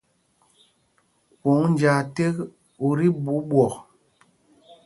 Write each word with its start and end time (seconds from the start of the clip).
Kwòŋ 1.39 1.61
njāā 1.71 2.01
ték 2.15 2.35
ú 2.85 2.87
tí 2.97 3.07
ɓuu 3.23 3.41
ɓwɔk. 3.49 3.73